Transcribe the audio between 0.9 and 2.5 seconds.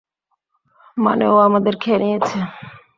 মানে ও আমাদের খেয়ে নিয়েছে?